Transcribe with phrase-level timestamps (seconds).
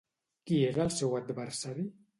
[0.51, 1.89] Qui era el seu adversari?